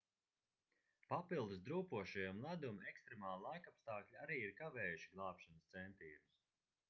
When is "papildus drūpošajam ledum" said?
1.09-2.79